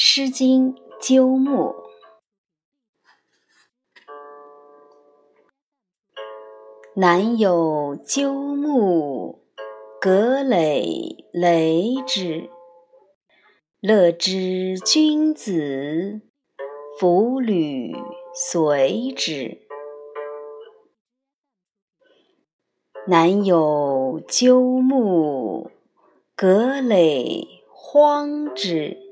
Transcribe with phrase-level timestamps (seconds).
[0.00, 1.74] 诗经·鸠木》。
[6.94, 9.42] 南有鸠木，
[10.00, 12.48] 葛藟雷之。
[13.80, 16.20] 乐之君子，
[17.00, 17.96] 弗履
[18.32, 19.66] 随之。
[23.08, 25.72] 南有鸠木，
[26.36, 29.07] 葛藟荒之。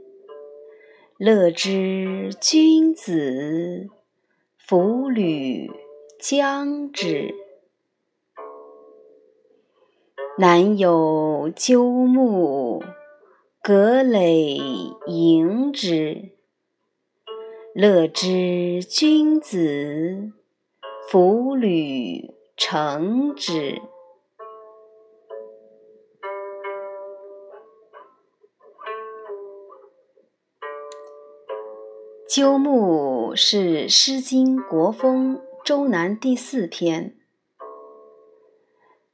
[1.18, 3.88] 乐之君子，
[4.58, 5.70] 弗履
[6.20, 7.34] 将之。
[10.36, 12.84] 南有鸠木，
[13.62, 16.32] 葛藟萦之。
[17.72, 20.32] 乐之君子，
[21.08, 23.80] 弗履成之。
[32.28, 37.14] 鸠木是《诗经·国风·周南》第四篇。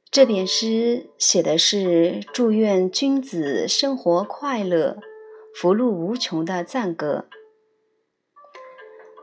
[0.09, 4.97] 这篇诗写的是祝愿君子生活快乐、
[5.53, 7.27] 福禄无穷的赞歌。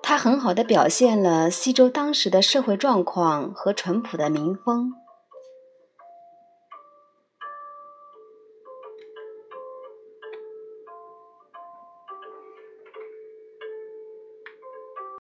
[0.00, 4.99] 它很好的表现了西周当时的社会状况和淳朴的民风。